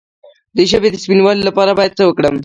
[0.55, 2.35] د ژبې د سپینوالي لپاره باید څه وکړم؟